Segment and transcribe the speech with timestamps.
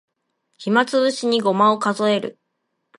[0.57, 2.39] 暇つぶしにごまを数える